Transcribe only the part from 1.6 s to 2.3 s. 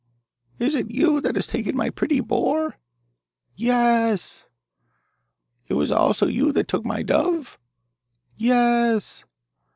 my pretty